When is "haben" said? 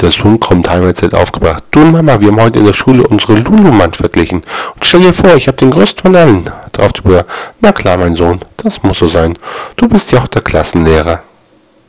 2.28-2.40